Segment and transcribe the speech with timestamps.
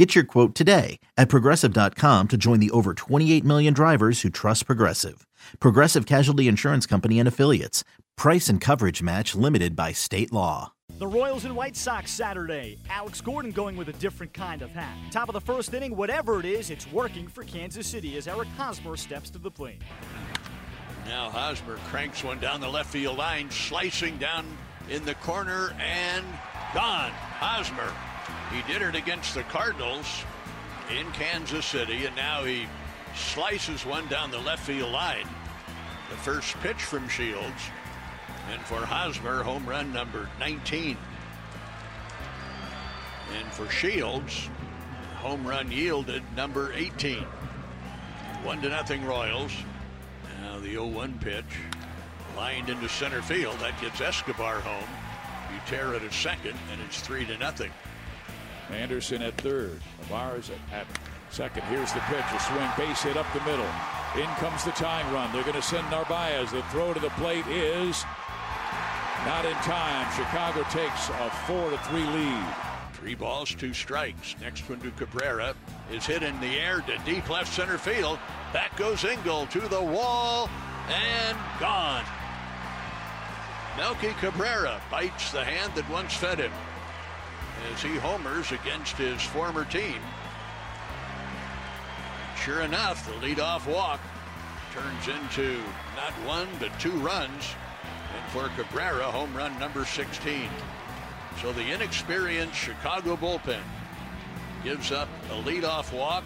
[0.00, 4.64] Get your quote today at progressive.com to join the over 28 million drivers who trust
[4.64, 5.26] Progressive.
[5.58, 7.84] Progressive Casualty Insurance Company and Affiliates.
[8.16, 10.72] Price and coverage match limited by state law.
[10.98, 12.78] The Royals and White Sox Saturday.
[12.88, 14.96] Alex Gordon going with a different kind of hat.
[15.10, 18.48] Top of the first inning, whatever it is, it's working for Kansas City as Eric
[18.56, 19.82] Hosmer steps to the plate.
[21.04, 24.46] Now Hosmer cranks one down the left field line, slicing down
[24.88, 26.24] in the corner and
[26.72, 27.10] gone.
[27.10, 27.92] Hosmer
[28.52, 30.24] he did it against the Cardinals
[30.90, 32.66] in Kansas City, and now he
[33.14, 35.26] slices one down the left field line.
[36.10, 37.62] The first pitch from Shields.
[38.50, 40.96] And for Hosmer, home run number 19.
[43.38, 44.48] And for Shields,
[45.16, 47.24] home run yielded number 18.
[48.42, 49.52] One to nothing Royals.
[50.42, 51.44] Now the 0-1 pitch
[52.36, 53.56] lined into center field.
[53.60, 54.88] That gets Escobar home.
[55.52, 57.70] You tear it at second, and it's three to nothing.
[58.72, 59.80] Anderson at third.
[60.10, 60.86] Narvaez at, at
[61.30, 61.62] second.
[61.64, 62.24] Here's the pitch.
[62.34, 63.68] A swing, base hit up the middle.
[64.16, 65.32] In comes the tying run.
[65.32, 66.50] They're going to send Narvaez.
[66.50, 68.04] The throw to the plate is
[69.24, 70.10] not in time.
[70.16, 72.44] Chicago takes a four to three lead.
[72.94, 74.34] Three balls, two strikes.
[74.40, 75.54] Next one to Cabrera
[75.90, 78.18] is hit in the air to deep left center field.
[78.52, 80.50] Back goes Engel to the wall
[80.88, 82.04] and gone.
[83.76, 86.52] Melky Cabrera bites the hand that once fed him
[87.72, 90.00] as he homers against his former team.
[92.44, 94.00] Sure enough, the leadoff walk
[94.72, 95.60] turns into
[95.96, 97.54] not one but two runs.
[98.16, 100.48] And for Cabrera, home run number 16.
[101.40, 103.60] So the inexperienced Chicago bullpen
[104.64, 106.24] gives up a leadoff walk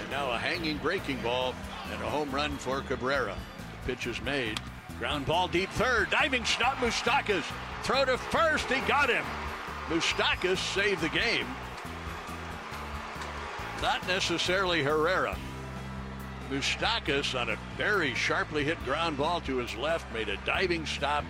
[0.00, 1.54] and now a hanging breaking ball
[1.92, 3.36] and a home run for Cabrera.
[3.82, 4.60] The pitch is made.
[4.98, 6.10] Ground ball deep third.
[6.10, 7.44] Diving stop Moustakas.
[7.82, 8.70] Throw to first.
[8.70, 9.24] He got him.
[9.88, 11.46] Moustakas saved the game.
[13.82, 15.36] Not necessarily Herrera.
[16.50, 21.24] Moustakas on a very sharply hit ground ball to his left made a diving stop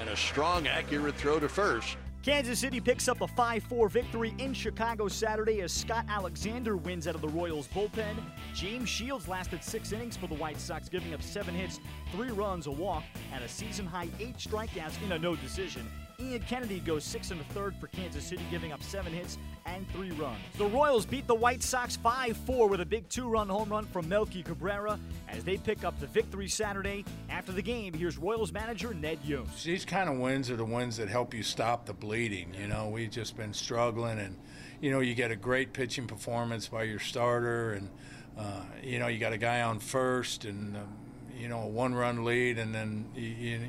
[0.00, 1.96] and a strong, accurate throw to first.
[2.22, 7.06] Kansas City picks up a 5 4 victory in Chicago Saturday as Scott Alexander wins
[7.06, 8.14] out of the Royals bullpen.
[8.54, 11.80] James Shields lasted six innings for the White Sox, giving up seven hits,
[12.12, 15.88] three runs, a walk, and a season high eight strikeouts in a no decision.
[16.20, 19.88] Ian Kennedy goes six and a third for Kansas City, giving up seven hits and
[19.90, 20.38] three runs.
[20.58, 23.86] The Royals beat the White Sox 5 4 with a big two run home run
[23.86, 24.98] from Melky Cabrera
[25.28, 27.04] as they pick up the victory Saturday.
[27.28, 29.64] After the game, here's Royals manager Ned Yost.
[29.64, 32.54] These kind of wins are the ones that help you stop the bleeding.
[32.60, 34.36] You know, we've just been struggling, and,
[34.80, 37.90] you know, you get a great pitching performance by your starter, and,
[38.38, 40.96] uh, you know, you got a guy on first, and, um,
[41.40, 43.60] you know, a one run lead, and then you, you,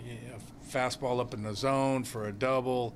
[0.69, 2.95] fastball up in the zone for a double.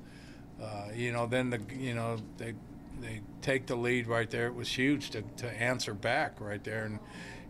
[0.61, 2.53] Uh, you know, then the you know they
[3.01, 4.47] they take the lead right there.
[4.47, 6.99] It was huge to, to answer back right there, and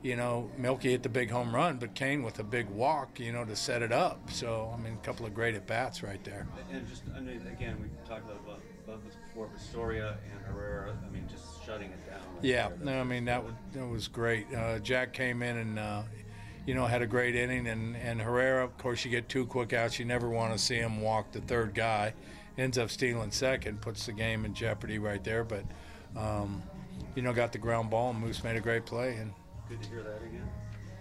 [0.04, 3.32] you know Melky hit the big home run, but Cain with a big walk, you
[3.32, 4.32] know, to set it up.
[4.32, 6.48] So I mean, a couple of great at bats right there.
[6.72, 10.96] And just I mean, again, we talked about, about this before, but Soria and Herrera.
[11.06, 12.20] I mean, just shutting it down.
[12.36, 14.48] Right yeah, no, I mean that was, that was great.
[14.54, 15.80] Uh, Jack came in and.
[15.80, 16.04] Uh,
[16.66, 17.68] you know, had a great inning.
[17.68, 20.00] And, and Herrera, of course, you get two quick outs.
[20.00, 22.14] You never want to see him walk the third guy.
[22.58, 25.44] Ends up stealing second, puts the game in jeopardy right there.
[25.44, 25.66] But,
[26.16, 26.64] um,
[27.16, 29.16] you know, got the ground ball, and Moose made a great play.
[29.16, 29.34] And
[29.68, 30.50] good to hear that again.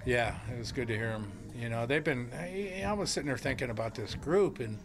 [0.05, 1.31] Yeah, it was good to hear him.
[1.55, 2.31] You know, they've been.
[2.85, 4.79] I was sitting there thinking about this group, and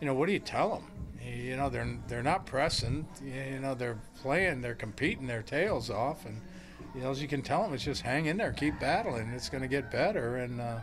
[0.00, 0.84] you know, what do you tell them?
[1.24, 3.06] You know, they're they're not pressing.
[3.24, 6.40] You know, they're playing, they're competing their tails off, and
[6.96, 9.28] you know, as you can tell them, it's just hang in there, keep battling.
[9.28, 10.78] It's going to get better, and uh,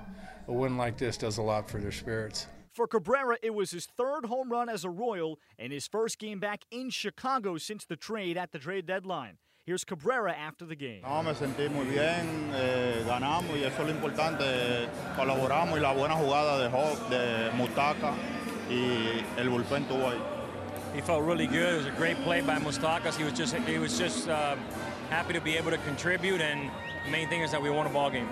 [0.47, 2.47] a win like this does a lot for their spirits.
[2.72, 6.40] For Cabrera, it was his third home run as a Royal and his first game
[6.40, 9.37] back in Chicago since the trade at the trade deadline.
[9.66, 11.02] Here's Cabrera after the game.
[11.03, 14.90] No, me sentí muy bien, eh, ganamos y eso es lo importante.
[15.16, 18.14] Colaboramos y la buena jugada de, Hawk, de Mustaka
[18.70, 20.33] y el bullpen tuvo ahí.
[20.93, 21.73] He felt really good.
[21.73, 23.16] It was a great play by Moustakas.
[23.16, 24.55] He was just he was just uh,
[25.09, 26.69] happy to be able to contribute, and
[27.05, 28.28] the main thing is that we won a ball game.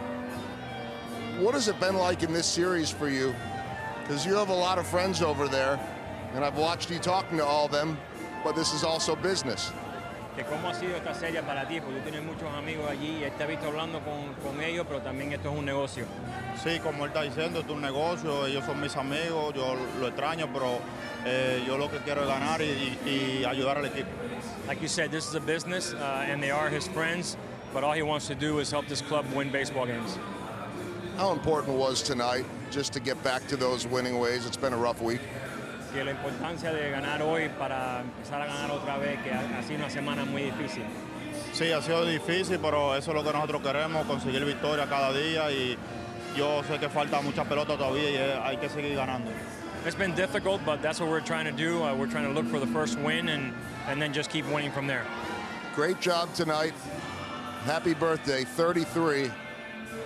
[1.40, 3.34] What has it been like in this series for you?
[4.02, 5.80] Because you have a lot of friends over there,
[6.36, 7.98] and I've watched you talking to all of them,
[8.44, 9.72] but this is also business.
[10.36, 13.32] Que cómo ha sido esta serie para ti, porque tú tienes muchos amigos allí y
[13.32, 16.06] te ha visto hablando con, con ellos, pero también esto es un negocio.
[16.64, 20.08] Sí, como él está diciendo, esto es un negocio, ellos son mis amigos, yo lo
[20.08, 20.80] extraño, pero
[21.26, 23.10] eh, yo lo que quiero es ganar y, y,
[23.42, 24.10] y, ayudar al equipo.
[24.68, 27.36] Like you said, this is a business uh, and they are his friends,
[27.74, 30.18] but all he wants to do is help this club win baseball games.
[31.18, 34.46] How important was tonight just to get back to those winning ways?
[34.46, 35.22] It's been a rough week.
[35.94, 39.80] Y la importancia de ganar hoy para empezar a ganar otra vez, que ha sido
[39.80, 40.84] una semana muy difícil.
[41.54, 45.52] Sí, ha sido difícil, pero eso es lo que nosotros queremos, conseguir victoria cada día
[45.52, 45.78] y
[46.36, 49.32] yo sé que falta mucha pelota todavía y hay que seguir ganando.
[49.86, 51.84] It's been difficult, but that's what we're trying to do.
[51.84, 53.52] Uh, we're trying to look for the first win and,
[53.88, 55.04] and then just keep winning from there.
[55.76, 56.74] Great job tonight.
[57.66, 59.32] Happy birthday, 33.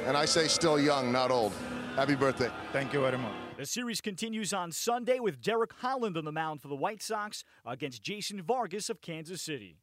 [0.08, 1.52] And I say still young, not old.
[1.96, 2.50] Happy birthday.
[2.72, 3.45] Thank you very much.
[3.58, 7.46] The series continues on Sunday with Derek Holland on the mound for the White Sox
[7.66, 9.78] against Jason Vargas of Kansas City.